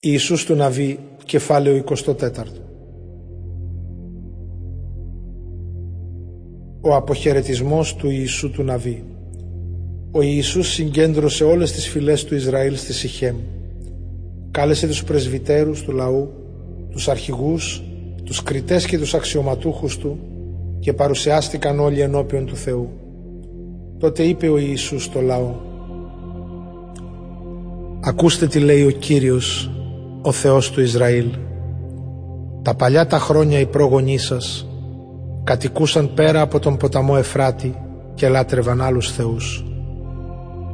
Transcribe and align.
Ιησούς 0.00 0.44
του 0.44 0.54
Ναβί, 0.54 0.98
κεφάλαιο 1.24 1.76
24 1.76 2.04
Ο 6.80 6.94
αποχαιρετισμός 6.94 7.94
του 7.94 8.10
Ιησού 8.10 8.50
του 8.50 8.62
Ναβί 8.62 9.04
Ο 10.10 10.22
Ιησούς 10.22 10.68
συγκέντρωσε 10.68 11.44
όλες 11.44 11.72
τις 11.72 11.88
φυλές 11.88 12.24
του 12.24 12.34
Ισραήλ 12.34 12.76
στη 12.76 12.92
Σιχέμ. 12.92 13.36
Κάλεσε 14.50 14.86
τους 14.86 15.04
πρεσβυτέρους 15.04 15.82
του 15.82 15.92
λαού, 15.92 16.30
τους 16.90 17.08
αρχηγούς, 17.08 17.82
τους 18.24 18.42
κριτές 18.42 18.86
και 18.86 18.98
τους 18.98 19.14
αξιωματούχους 19.14 19.98
του 19.98 20.18
και 20.78 20.92
παρουσιάστηκαν 20.92 21.80
όλοι 21.80 22.00
ενώπιον 22.00 22.46
του 22.46 22.56
Θεού. 22.56 22.90
Τότε 23.98 24.22
είπε 24.22 24.48
ο 24.48 24.58
Ιησούς 24.58 25.04
στο 25.04 25.20
λαό 25.20 25.54
«Ακούστε 28.00 28.46
τι 28.46 28.58
λέει 28.58 28.84
ο 28.84 28.90
Κύριος 28.90 29.70
ο 30.28 30.32
Θεός 30.32 30.70
του 30.70 30.80
Ισραήλ. 30.80 31.26
Τα 32.62 32.74
παλιά 32.74 33.06
τα 33.06 33.18
χρόνια 33.18 33.60
οι 33.60 33.66
πρόγονοί 33.66 34.18
σας 34.18 34.66
κατοικούσαν 35.44 36.14
πέρα 36.14 36.40
από 36.40 36.58
τον 36.58 36.76
ποταμό 36.76 37.14
Εφράτη 37.18 37.74
και 38.14 38.28
λάτρευαν 38.28 38.82
άλλους 38.82 39.12
θεούς. 39.12 39.64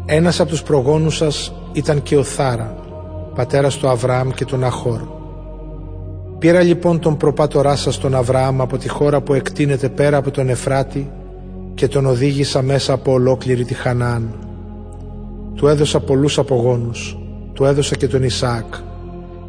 Ένας 0.07 0.41
από 0.41 0.51
τους 0.51 0.63
προγόνους 0.63 1.17
σας 1.17 1.55
ήταν 1.73 2.03
και 2.03 2.17
ο 2.17 2.23
Θάρα, 2.23 2.77
πατέρας 3.35 3.77
του 3.77 3.89
Αβραάμ 3.89 4.31
και 4.31 4.45
του 4.45 4.57
Ναχόρ. 4.57 5.01
Πήρα 6.39 6.63
λοιπόν 6.63 7.01
τον 7.01 7.17
προπάτορά 7.17 7.77
σας 7.77 7.99
τον 7.99 8.15
Αβραάμ 8.15 8.63
από 8.63 8.77
τη 8.77 8.89
χώρα 8.89 9.21
που 9.21 9.35
εκτείνεται 9.35 9.89
πέρα 9.89 10.17
από 10.17 10.31
τον 10.31 10.49
Εφράτη 10.49 11.11
και 11.75 11.89
τον 11.89 12.07
οδήγησα 12.07 12.63
μέσα 12.63 12.93
από 12.93 13.13
ολόκληρη 13.13 13.65
τη 13.65 13.75
Χαναάν. 13.75 14.35
Του 15.55 15.67
έδωσα 15.67 16.01
πολλούς 16.01 16.39
απογόνους, 16.39 17.19
του 17.53 17.65
έδωσα 17.65 17.97
και 17.97 18.07
τον 18.07 18.23
Ισαάκ, 18.23 18.75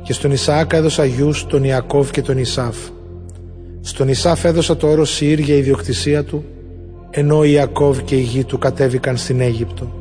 και 0.06 0.14
στον 0.14 0.32
Ισαάκ 0.32 0.74
έδωσα 0.74 1.06
γιους 1.06 1.46
τον 1.46 1.64
Ιακώβ 1.64 2.10
και 2.10 2.22
τον 2.22 2.38
Ισάφ. 2.38 2.76
Στον 3.82 4.08
Ισάφ 4.08 4.46
έδωσα 4.46 4.78
το 4.78 4.88
όρο 4.88 5.06
Σιήρ 5.06 5.40
για 5.40 5.56
ιδιοκτησία 5.56 6.24
του, 6.24 6.44
ενώ 7.10 7.38
ο 7.38 7.44
Ιακώβ 7.44 8.00
και 8.00 8.16
η 8.16 8.22
γη 8.22 8.44
του 8.44 8.58
κατέβηκαν 8.58 9.18
στην 9.18 9.42
Αίγυπτο. 9.42 9.92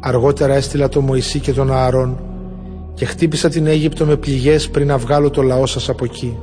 Αργότερα 0.00 0.54
έστειλα 0.54 0.88
τον 0.88 1.04
Μωυσή 1.04 1.38
και 1.38 1.52
τον 1.52 1.72
Ααρών 1.72 2.20
και 2.94 3.04
χτύπησα 3.04 3.48
την 3.48 3.66
Αίγυπτο 3.66 4.04
με 4.04 4.16
πληγές 4.16 4.68
πριν 4.68 4.86
να 4.86 4.98
βγάλω 4.98 5.30
το 5.30 5.42
λαό 5.42 5.66
σας 5.66 5.88
από 5.88 6.04
εκεί. 6.04 6.38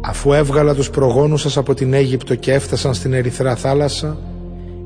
Αφού 0.00 0.32
έβγαλα 0.32 0.74
τους 0.74 0.90
προγόνους 0.90 1.40
σας 1.40 1.56
από 1.56 1.74
την 1.74 1.94
Αίγυπτο 1.94 2.34
και 2.34 2.52
έφτασαν 2.52 2.94
στην 2.94 3.12
Ερυθρά 3.12 3.56
θάλασσα, 3.56 4.18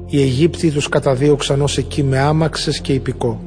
οι 0.06 0.20
Αιγύπτιοι 0.20 0.70
τους 0.70 0.88
καταδίωξαν 0.88 1.62
ως 1.62 1.78
εκεί 1.78 2.02
με 2.02 2.18
άμαξες 2.18 2.80
και 2.80 2.92
υπηκό. 2.92 3.40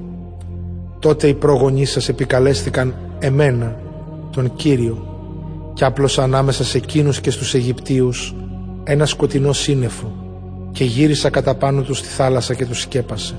Τότε 0.99 1.27
οι 1.27 1.33
πρόγονοί 1.33 1.85
σας 1.85 2.09
επικαλέστηκαν 2.09 2.95
εμένα, 3.25 3.79
τον 4.31 4.55
Κύριο, 4.55 5.07
και 5.73 5.85
άπλωσα 5.85 6.23
ανάμεσα 6.23 6.63
σε 6.63 6.77
εκείνους 6.77 7.21
και 7.21 7.31
στους 7.31 7.53
Αιγυπτίους 7.53 8.35
ένα 8.83 9.05
σκοτεινό 9.05 9.53
σύννεφο 9.53 10.11
και 10.71 10.83
γύρισα 10.83 11.29
κατά 11.29 11.55
πάνω 11.55 11.81
τους 11.81 11.97
στη 11.97 12.07
θάλασσα 12.07 12.53
και 12.53 12.65
τους 12.65 12.81
σκέπασε. 12.81 13.35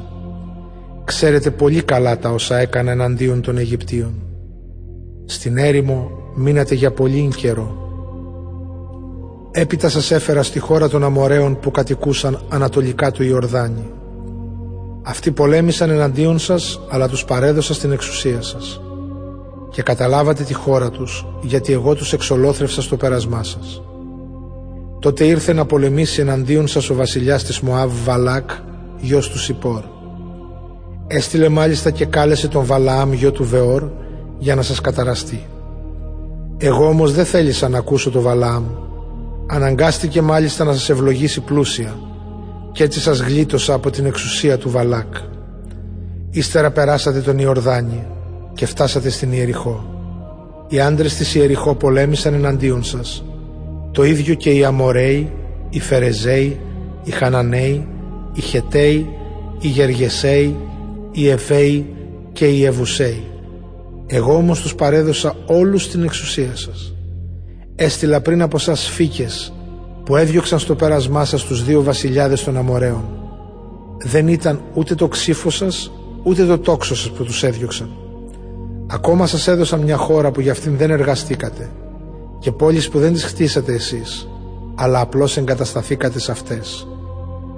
Ξέρετε 1.04 1.50
πολύ 1.50 1.82
καλά 1.82 2.18
τα 2.18 2.30
όσα 2.30 2.58
έκανα 2.58 2.90
εναντίον 2.90 3.42
των 3.42 3.58
Αιγυπτίων. 3.58 4.14
Στην 5.24 5.56
έρημο 5.56 6.10
μείνατε 6.34 6.74
για 6.74 6.90
πολύ 6.90 7.28
καιρό. 7.36 7.84
Έπειτα 9.50 9.88
σας 9.88 10.10
έφερα 10.10 10.42
στη 10.42 10.58
χώρα 10.58 10.88
των 10.88 11.04
Αμοραίων 11.04 11.58
που 11.60 11.70
κατοικούσαν 11.70 12.40
ανατολικά 12.48 13.10
του 13.10 13.22
Ιορδάνη. 13.22 13.90
Αυτοί 15.02 15.30
πολέμησαν 15.30 15.90
εναντίον 15.90 16.38
σας, 16.38 16.80
αλλά 16.90 17.08
τους 17.08 17.24
παρέδωσα 17.24 17.74
στην 17.74 17.92
εξουσία 17.92 18.42
σας 18.42 18.80
και 19.76 19.82
καταλάβατε 19.82 20.42
τη 20.42 20.54
χώρα 20.54 20.90
τους, 20.90 21.26
γιατί 21.42 21.72
εγώ 21.72 21.94
τους 21.94 22.12
εξολόθρευσα 22.12 22.82
στο 22.82 22.96
πέρασμά 22.96 23.42
σας. 23.42 23.82
Τότε 25.00 25.24
ήρθε 25.24 25.52
να 25.52 25.64
πολεμήσει 25.64 26.20
εναντίον 26.20 26.66
σας 26.66 26.90
ο 26.90 26.94
βασιλιάς 26.94 27.44
της 27.44 27.60
Μωάβ 27.60 27.90
Βαλάκ, 28.04 28.50
γιος 29.00 29.30
του 29.30 29.38
Σιπόρ. 29.38 29.82
Έστειλε 31.06 31.48
μάλιστα 31.48 31.90
και 31.90 32.04
κάλεσε 32.04 32.48
τον 32.48 32.64
Βαλαάμ 32.64 33.12
γιο 33.12 33.32
του 33.32 33.44
Βεόρ 33.44 33.90
για 34.38 34.54
να 34.54 34.62
σας 34.62 34.80
καταραστεί. 34.80 35.46
Εγώ 36.56 36.88
όμως 36.88 37.12
δεν 37.12 37.24
θέλησα 37.24 37.68
να 37.68 37.78
ακούσω 37.78 38.10
τον 38.10 38.22
Βαλαάμ. 38.22 38.64
Αναγκάστηκε 39.46 40.22
μάλιστα 40.22 40.64
να 40.64 40.72
σας 40.72 40.88
ευλογήσει 40.88 41.40
πλούσια 41.40 41.94
και 42.72 42.84
έτσι 42.84 43.00
σας 43.00 43.20
γλίτωσα 43.20 43.74
από 43.74 43.90
την 43.90 44.06
εξουσία 44.06 44.58
του 44.58 44.70
Βαλάκ. 44.70 45.14
Ύστερα 46.30 46.70
περάσατε 46.70 47.20
τον 47.20 47.38
Ιορδάνη 47.38 48.06
και 48.56 48.66
φτάσατε 48.66 49.10
στην 49.10 49.32
Ιεριχώ. 49.32 49.84
Οι 50.68 50.80
άντρες 50.80 51.14
της 51.14 51.34
Ιεριχώ 51.34 51.74
πολέμησαν 51.74 52.34
εναντίον 52.34 52.84
σας. 52.84 53.24
Το 53.92 54.04
ίδιο 54.04 54.34
και 54.34 54.50
οι 54.50 54.64
Αμοραίοι, 54.64 55.32
οι 55.70 55.80
Φερεζαίοι, 55.80 56.60
οι 57.04 57.10
Χαναναίοι, 57.10 57.86
οι 58.32 58.40
Χεταίοι, 58.40 59.08
οι 59.60 59.68
Γεργεσαίοι, 59.68 60.56
οι 61.12 61.28
Εφαίοι 61.28 61.86
και 62.32 62.46
οι 62.46 62.64
Ευουσαίοι. 62.64 63.24
Εγώ 64.06 64.36
όμως 64.36 64.60
τους 64.60 64.74
παρέδωσα 64.74 65.34
όλους 65.46 65.82
στην 65.82 66.02
εξουσία 66.02 66.56
σας. 66.56 66.94
Έστειλα 67.74 68.20
πριν 68.20 68.42
από 68.42 68.58
σας 68.58 68.88
φύκες 68.88 69.52
που 70.04 70.16
έδιωξαν 70.16 70.58
στο 70.58 70.74
πέρασμά 70.74 71.24
σας 71.24 71.44
τους 71.44 71.64
δύο 71.64 71.82
βασιλιάδες 71.82 72.44
των 72.44 72.56
Αμοραίων. 72.56 73.04
Δεν 73.98 74.28
ήταν 74.28 74.60
ούτε 74.74 74.94
το 74.94 75.08
ξύφο 75.08 75.50
σας, 75.50 75.92
ούτε 76.22 76.44
το 76.44 76.58
τόξο 76.58 76.96
σας 76.96 77.10
που 77.10 77.24
τους 77.24 77.42
έδιωξαν. 77.42 78.05
Ακόμα 78.86 79.26
σας 79.26 79.48
έδωσαν 79.48 79.80
μια 79.80 79.96
χώρα 79.96 80.30
που 80.30 80.40
για 80.40 80.52
αυτήν 80.52 80.76
δεν 80.76 80.90
εργαστήκατε 80.90 81.70
και 82.38 82.52
πόλεις 82.52 82.88
που 82.88 82.98
δεν 82.98 83.12
τις 83.12 83.24
χτίσατε 83.24 83.72
εσείς, 83.72 84.28
αλλά 84.74 85.00
απλώς 85.00 85.36
εγκατασταθήκατε 85.36 86.18
σε 86.18 86.30
αυτές. 86.30 86.88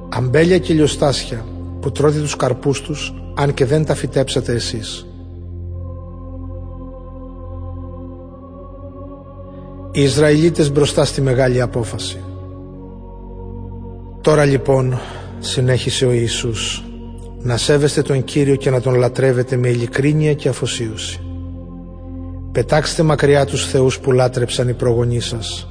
Αμπέλια 0.09 0.59
και 0.59 0.75
λιοστάσια 0.75 1.44
που 1.81 1.93
τρώτε 1.93 2.19
τους 2.19 2.37
καρπούς 2.37 2.83
τους, 2.83 3.15
αν 3.34 3.55
και 3.55 3.65
δεν 3.65 3.84
τα 3.84 3.94
φυτέψατε 3.94 4.53
εσείς. 4.53 5.06
Οι 9.93 10.03
Ισραηλίτες 10.03 10.72
μπροστά 10.72 11.05
στη 11.05 11.21
μεγάλη 11.21 11.60
απόφαση. 11.60 12.21
Τώρα 14.21 14.45
λοιπόν, 14.45 14.99
συνέχισε 15.39 16.06
ο 16.06 16.12
Ιησούς, 16.12 16.84
να 17.43 17.56
σέβεστε 17.56 18.03
τον 18.03 18.25
Κύριο 18.25 18.56
και 18.56 18.71
να 18.71 18.81
τον 18.81 18.94
λατρεύετε 18.94 19.56
με 19.56 19.69
ειλικρίνεια 19.69 20.34
και 20.34 20.49
αφοσίωση. 20.49 21.21
Πετάξτε 22.53 23.03
μακριά 23.03 23.44
τους 23.44 23.66
θεούς 23.66 23.99
που 23.99 24.12
λάτρεψαν 24.12 24.69
οι 24.69 24.75
προγονείς 24.75 25.26
σας, 25.26 25.69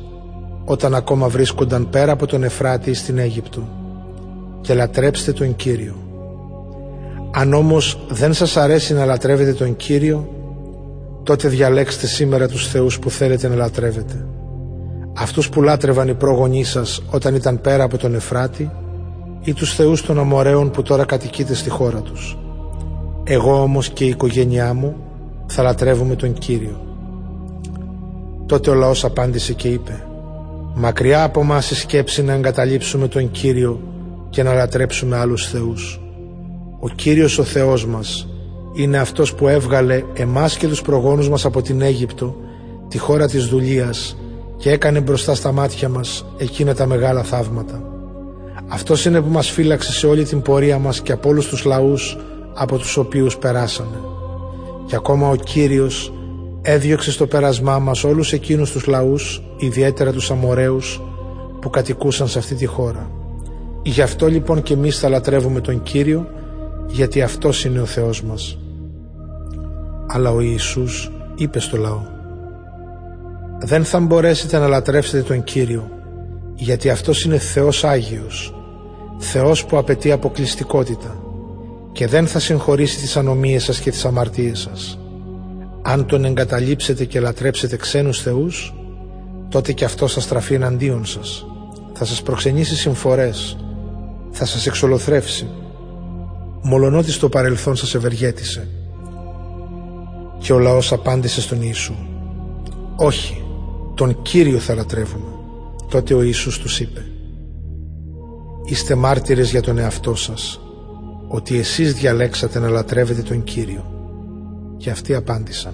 όταν 0.66 0.96
ακόμα 0.96 1.28
βρίσκονταν 1.28 1.90
πέρα 1.90 2.12
από 2.12 2.26
τον 2.26 2.44
Εφράτη 2.44 2.94
στην 2.94 3.18
Αίγυπτο, 3.18 3.68
και 4.62 4.74
λατρέψτε 4.74 5.32
τον 5.32 5.56
Κύριο. 5.56 5.96
Αν 7.32 7.54
όμως 7.54 8.06
δεν 8.10 8.34
σας 8.34 8.58
αρέσει 8.58 8.94
να 8.94 9.06
λατρεύετε 9.06 9.54
τον 9.54 9.76
Κύριο, 9.76 10.30
τότε 11.24 11.48
διαλέξτε 11.48 12.08
σήμερα 12.08 12.48
τους 12.48 12.68
θεούς 12.68 13.00
που 13.00 13.10
θέλετε 13.10 13.48
να 13.48 13.56
λατρεύετε. 13.56 14.26
Αυτούς 15.18 15.50
που 15.50 15.62
λάτρευαν 15.62 16.08
οι 16.08 16.14
πρόγονοί 16.14 16.64
σας 16.64 17.02
όταν 17.10 17.36
ήταν 17.36 17.62
πέρα 17.62 17.84
από 17.84 17.98
τον 17.98 18.16
Εφράτη 18.16 18.72
ή 19.44 19.54
τους 19.54 19.76
θεούς 19.76 20.02
των 20.02 20.20
Αμοραίων 20.20 20.72
που 20.72 20.82
τώρα 20.82 21.06
κατοικείτε 21.06 21.54
στη 21.54 21.70
χώρα 21.70 22.02
τους. 22.02 22.38
Εγώ 23.24 23.62
όμως 23.62 23.90
και 23.90 24.04
η 24.04 24.08
οικογένειά 24.08 24.74
μου 24.74 24.96
θα 25.46 25.64
λατρεύουμε 25.64 26.16
τον 26.16 26.34
Κύριο. 26.34 26.82
Τότε 28.46 28.70
ο 28.70 28.74
λαός 28.74 29.04
απάντησε 29.04 29.54
και 29.54 29.68
είπε 29.68 30.04
«Μακριά 30.74 31.24
από 31.24 31.44
μας 31.44 31.72
η 31.72 31.76
σκέψη 31.76 32.24
να 32.24 32.34
εγκαταλείψουμε 32.34 33.08
τον 33.08 33.32
Κύριο 33.32 33.80
και 34.30 34.44
να 34.44 34.54
λατρέψουμε 34.54 35.18
άλλους 35.18 35.48
θεούς. 35.50 36.02
Ο 36.80 36.90
Κύριος 36.90 37.38
ο 37.38 37.44
Θεός 37.44 37.86
μας 37.86 38.28
είναι 38.74 38.98
αυτός 38.98 39.34
που 39.34 39.48
έβγαλε 39.48 40.04
εμάς 40.14 40.58
και 40.58 40.68
τους 40.68 40.82
προγόνους 40.82 41.30
μας 41.30 41.46
από 41.46 41.62
την 41.62 41.82
Αίγυπτο, 41.82 42.36
τη 42.88 42.98
χώρα 42.98 43.28
της 43.28 43.46
δουλείας 43.46 44.18
και 44.58 44.72
έκανε 44.72 45.00
μπροστά 45.00 45.36
στα 45.36 45.52
μάτια 45.52 45.90
μας 45.90 46.26
εκείνα 46.38 46.76
τα 46.76 46.86
μεγάλα 46.86 47.24
θαύματα. 47.24 47.97
Αυτός 48.68 49.06
είναι 49.06 49.22
που 49.22 49.30
μας 49.30 49.50
φύλαξε 49.50 49.92
σε 49.92 50.08
όλη 50.08 50.24
την 50.24 50.42
πορεία 50.42 50.80
μας 50.80 51.02
και 51.02 51.12
από 51.12 51.30
όλους 51.30 51.48
τους 51.48 51.66
λαούς 51.66 52.18
από 52.54 52.78
τους 52.78 52.98
οποίους 52.98 53.38
περάσαμε. 53.38 54.02
Και 54.86 54.96
ακόμα 54.96 55.30
ο 55.30 55.36
Κύριος 55.36 56.14
έδιωξε 56.62 57.12
στο 57.12 57.28
πέρασμά 57.28 57.80
μας 57.80 58.04
όλους 58.04 58.34
εκείνους 58.34 58.72
τους 58.72 58.86
λαούς, 58.86 59.44
ιδιαίτερα 59.58 60.12
τους 60.12 60.32
Αμοραίους, 60.32 61.02
που 61.62 61.70
κατοικούσαν 61.70 62.28
σε 62.28 62.40
αυτή 62.40 62.56
τη 62.56 62.66
χώρα. 62.66 63.12
Γι' 63.82 64.02
αυτό 64.02 64.28
λοιπόν 64.28 64.64
και 64.64 64.74
εμείς 64.74 65.00
θα 65.00 65.10
λατρεύουμε 65.10 65.62
τον 65.62 65.84
Κύριο, 65.84 66.28
γιατί 66.88 67.22
Αυτός 67.22 67.66
είναι 67.66 67.80
ο 67.80 67.86
Θεός 67.86 68.24
μας. 68.24 68.58
Αλλά 70.08 70.32
ο 70.32 70.42
Ιησούς 70.42 71.12
είπε 71.36 71.60
στο 71.60 71.78
λαό 71.78 72.02
«Δεν 73.60 73.84
θα 73.84 74.00
μπορέσετε 74.00 74.58
να 74.58 74.68
λατρεύσετε 74.68 75.24
τον 75.24 75.44
Κύριο, 75.44 75.90
γιατί 76.56 76.90
Αυτός 76.90 77.24
είναι 77.24 77.38
Θεός 77.38 77.84
Άγιος, 77.84 78.57
Θεός 79.18 79.66
που 79.66 79.78
απαιτεί 79.78 80.12
αποκλειστικότητα 80.12 81.22
και 81.92 82.08
δεν 82.08 82.28
θα 82.28 82.40
συγχωρήσει 82.40 82.98
τις 82.98 83.18
ανομίες 83.18 83.64
σας 83.64 83.80
και 83.80 83.92
τις 83.92 84.06
αμαρτίες 84.06 84.60
σας. 84.60 85.00
αν 85.82 86.06
τον 86.06 86.26
εγκαταλείψετε 86.26 87.06
και 87.06 87.20
λατρέψετε 87.20 87.78
ξένους 87.78 88.22
θεούς, 88.22 88.74
τότε 89.50 89.72
και 89.72 89.86
αυτό 89.86 90.08
θα 90.08 90.20
στραφεί 90.20 90.54
εναντίον 90.54 91.06
σας. 91.06 91.46
Θα 91.94 92.06
σας 92.06 92.22
προξενήσει 92.22 92.76
συμφορές, 92.76 93.58
θα 94.32 94.46
σας 94.46 94.66
εξολοθρεύσει, 94.66 95.48
μολονότι 96.62 97.12
στο 97.12 97.30
παρελθόν 97.30 97.76
σας 97.76 97.96
ευεργέτησε. 97.96 98.68
Και 100.40 100.54
ο 100.54 100.60
λαός 100.60 100.92
απάντησε 100.92 101.42
στον 101.42 101.62
Ιησού 101.62 101.96
«Όχι, 102.96 103.44
τον 103.96 104.22
Κύριο 104.22 104.58
θα 104.58 104.76
λατρεύουμε». 104.76 105.26
Τότε 105.90 106.14
ο 106.14 106.22
Ιησούς 106.22 106.60
τους 106.60 106.80
είπε 106.80 107.06
«Είστε 108.70 108.96
μάρτυρες 108.96 109.50
για 109.52 109.62
τον 109.62 109.78
εαυτό 109.78 110.16
σας, 110.16 110.60
ότι 111.28 111.58
εσείς 111.58 111.94
διαλέξατε 111.94 112.60
να 112.60 112.70
λατρεύετε 112.70 113.22
τον 113.22 113.44
Κύριο». 113.44 113.92
Και 114.78 114.90
αυτοί 114.90 115.16
απάντησαν 115.16 115.74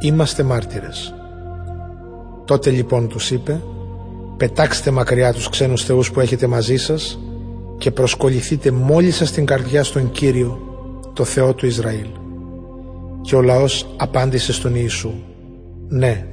«Είμαστε 0.00 0.42
μάρτυρες». 0.42 1.14
Τότε 2.44 2.70
λοιπόν 2.70 3.08
τους 3.08 3.30
είπε 3.30 3.60
«Πετάξτε 4.36 4.90
μακριά 4.90 5.32
τους 5.32 5.48
ξένους 5.48 5.84
θεούς 5.84 6.10
που 6.10 6.20
έχετε 6.20 6.46
μαζί 6.46 6.76
σας 6.76 7.18
και 7.78 7.90
προσκοληθείτε 7.90 8.70
μόλις 8.70 9.16
σας 9.16 9.30
την 9.30 9.46
καρδιά 9.46 9.84
στον 9.84 10.10
Κύριο, 10.10 10.60
το 11.12 11.24
Θεό 11.24 11.54
του 11.54 11.66
Ισραήλ». 11.66 12.08
Και 13.20 13.36
ο 13.36 13.42
λαός 13.42 13.86
απάντησε 13.96 14.52
στον 14.52 14.74
Ιησού 14.74 15.12
«Ναι, 15.88 16.26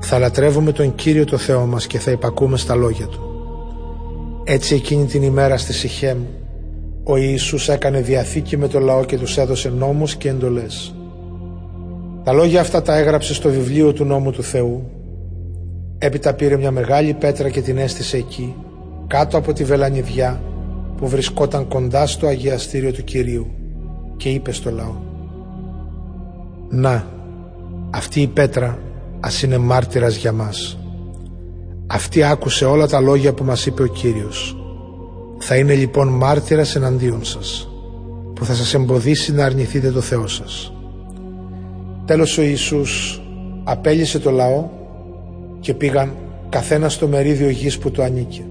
θα 0.00 0.18
λατρεύουμε 0.18 0.72
τον 0.72 0.94
Κύριο 0.94 1.24
το 1.24 1.36
Θεό 1.36 1.66
μας 1.66 1.86
και 1.86 1.98
θα 1.98 2.10
υπακούμε 2.10 2.56
στα 2.56 2.74
λόγια 2.74 3.06
Του». 3.06 3.27
Έτσι 4.50 4.74
εκείνη 4.74 5.04
την 5.04 5.22
ημέρα 5.22 5.56
στη 5.56 5.72
Σιχέμ 5.72 6.18
ο 7.04 7.16
Ιησούς 7.16 7.68
έκανε 7.68 8.00
διαθήκη 8.00 8.56
με 8.56 8.68
το 8.68 8.78
λαό 8.78 9.04
και 9.04 9.18
τους 9.18 9.36
έδωσε 9.38 9.68
νόμους 9.68 10.16
και 10.16 10.28
εντολές. 10.28 10.94
Τα 12.24 12.32
λόγια 12.32 12.60
αυτά 12.60 12.82
τα 12.82 12.96
έγραψε 12.96 13.34
στο 13.34 13.48
βιβλίο 13.48 13.92
του 13.92 14.04
νόμου 14.04 14.30
του 14.30 14.42
Θεού. 14.42 14.90
Έπειτα 15.98 16.34
πήρε 16.34 16.56
μια 16.56 16.70
μεγάλη 16.70 17.14
πέτρα 17.14 17.48
και 17.48 17.60
την 17.60 17.78
έστησε 17.78 18.16
εκεί, 18.16 18.54
κάτω 19.06 19.36
από 19.36 19.52
τη 19.52 19.64
βελανιδιά 19.64 20.42
που 20.96 21.08
βρισκόταν 21.08 21.68
κοντά 21.68 22.06
στο 22.06 22.26
αγιαστήριο 22.26 22.92
του 22.92 23.04
Κυρίου 23.04 23.46
και 24.16 24.28
είπε 24.28 24.52
στο 24.52 24.70
λαό 24.70 24.94
«Να, 26.68 27.06
αυτή 27.90 28.20
η 28.20 28.26
πέτρα 28.26 28.78
ας 29.20 29.42
είναι 29.42 29.58
μάρτυρας 29.58 30.16
για 30.16 30.32
μας. 30.32 30.78
Αυτή 31.90 32.22
άκουσε 32.22 32.64
όλα 32.64 32.86
τα 32.86 33.00
λόγια 33.00 33.34
που 33.34 33.44
μας 33.44 33.66
είπε 33.66 33.82
ο 33.82 33.86
Κύριος. 33.86 34.56
Θα 35.38 35.56
είναι 35.56 35.74
λοιπόν 35.74 36.08
μάρτυρας 36.08 36.76
εναντίον 36.76 37.24
σας, 37.24 37.68
που 38.34 38.44
θα 38.44 38.54
σας 38.54 38.74
εμποδίσει 38.74 39.32
να 39.32 39.44
αρνηθείτε 39.44 39.90
το 39.90 40.00
Θεό 40.00 40.26
σας». 40.26 40.72
Τέλος 42.04 42.38
ο 42.38 42.42
Ιησούς 42.42 43.22
απέλυσε 43.64 44.18
το 44.18 44.30
λαό 44.30 44.68
και 45.60 45.74
πήγαν 45.74 46.14
καθένα 46.48 46.88
στο 46.88 47.08
μερίδιο 47.08 47.48
γης 47.48 47.78
που 47.78 47.90
το 47.90 48.02
ανήκε. 48.02 48.44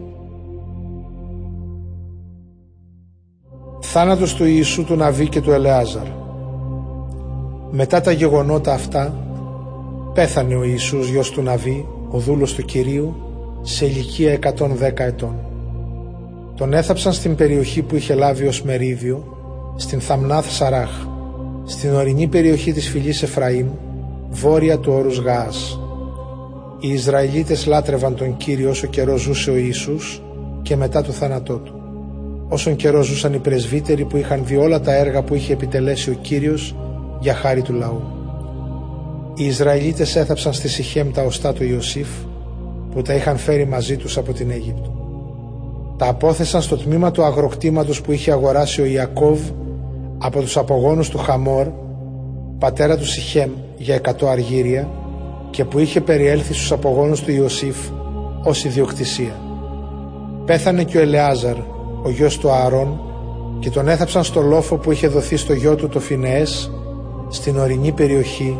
Θάνατος 3.79 4.33
του 4.35 4.45
Ιησού 4.45 4.83
του 4.83 4.95
Ναβί 4.95 5.27
και 5.29 5.41
του 5.41 5.51
Ελεάζαρ 5.51 6.07
Μετά 7.71 8.01
τα 8.01 8.11
γεγονότα 8.11 8.73
αυτά 8.73 9.13
πέθανε 10.13 10.55
ο 10.55 10.63
Ιησούς 10.63 11.09
γιος 11.09 11.31
του 11.31 11.41
Ναβί, 11.41 11.87
ο 12.09 12.17
δούλος 12.17 12.53
του 12.53 12.65
Κυρίου, 12.65 13.15
σε 13.69 13.85
ηλικία 13.85 14.39
110 14.59 14.99
ετών. 14.99 15.35
Τον 16.55 16.73
έθαψαν 16.73 17.13
στην 17.13 17.35
περιοχή 17.35 17.81
που 17.81 17.95
είχε 17.95 18.13
λάβει 18.13 18.47
ως 18.47 18.61
μερίδιο, 18.61 19.37
στην 19.75 19.99
Θαμνάθ 20.01 20.51
Σαράχ, 20.51 20.89
στην 21.65 21.93
ορεινή 21.93 22.27
περιοχή 22.27 22.73
της 22.73 22.89
φυλής 22.89 23.23
Εφραήμ, 23.23 23.67
βόρεια 24.29 24.79
του 24.79 24.93
όρους 24.93 25.19
Γαάς. 25.19 25.79
Οι 26.79 26.89
Ισραηλίτες 26.93 27.65
λάτρευαν 27.65 28.15
τον 28.15 28.37
Κύριο 28.37 28.69
όσο 28.69 28.87
καιρό 28.87 29.17
ζούσε 29.17 29.51
ο 29.51 29.55
Ιησούς 29.55 30.21
και 30.61 30.75
μετά 30.75 31.01
του 31.01 31.13
θάνατό 31.13 31.57
του. 31.57 31.73
Όσον 32.47 32.75
καιρό 32.75 33.01
ζούσαν 33.01 33.33
οι 33.33 33.39
πρεσβύτεροι 33.39 34.05
που 34.05 34.17
είχαν 34.17 34.45
δει 34.45 34.55
όλα 34.55 34.79
τα 34.79 34.95
έργα 34.95 35.23
που 35.23 35.35
είχε 35.35 35.53
επιτελέσει 35.53 36.09
ο 36.09 36.13
Κύριος 36.21 36.75
για 37.19 37.33
χάρη 37.33 37.61
του 37.61 37.73
λαού. 37.73 38.01
Οι 39.35 39.45
Ισραηλίτες 39.45 40.15
έθαψαν 40.15 40.53
στη 40.53 40.67
Σιχέμ 40.67 41.11
τα 41.11 41.23
οστά 41.23 41.53
του 41.53 41.63
Ιωσήφ 41.63 42.07
που 42.97 43.03
τα 43.03 43.13
είχαν 43.13 43.37
φέρει 43.37 43.65
μαζί 43.65 43.97
τους 43.97 44.17
από 44.17 44.33
την 44.33 44.51
Αίγυπτο. 44.51 44.91
Τα 45.97 46.07
απόθεσαν 46.07 46.61
στο 46.61 46.77
τμήμα 46.77 47.11
του 47.11 47.23
αγροκτήματος 47.23 48.01
που 48.01 48.11
είχε 48.11 48.31
αγοράσει 48.31 48.81
ο 48.81 48.85
Ιακώβ 48.85 49.39
από 50.17 50.41
τους 50.41 50.57
απογόνους 50.57 51.09
του 51.09 51.17
Χαμόρ, 51.17 51.67
πατέρα 52.59 52.97
του 52.97 53.05
Σιχέμ 53.05 53.49
για 53.77 53.95
εκατό 53.95 54.27
αργύρια 54.27 54.89
και 55.49 55.65
που 55.65 55.79
είχε 55.79 56.01
περιέλθει 56.01 56.53
στους 56.53 56.71
απογόνους 56.71 57.21
του 57.21 57.31
Ιωσήφ 57.31 57.77
ως 58.43 58.63
ιδιοκτησία. 58.63 59.35
Πέθανε 60.45 60.83
και 60.83 60.97
ο 60.97 61.01
Ελεάζαρ, 61.01 61.55
ο 62.03 62.09
γιος 62.09 62.37
του 62.37 62.49
Ααρών 62.49 62.99
και 63.59 63.69
τον 63.69 63.87
έθαψαν 63.87 64.23
στο 64.23 64.41
λόφο 64.41 64.77
που 64.77 64.91
είχε 64.91 65.07
δοθεί 65.07 65.35
στο 65.35 65.53
γιο 65.53 65.75
του 65.75 65.87
το 65.87 65.99
Φινεές 65.99 66.71
στην 67.29 67.57
ορεινή 67.57 67.91
περιοχή 67.91 68.57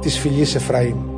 της 0.00 0.18
φυλής 0.18 0.54
Εφραήμ. 0.54 1.11